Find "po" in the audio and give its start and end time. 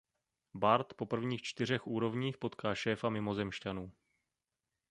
0.93-1.05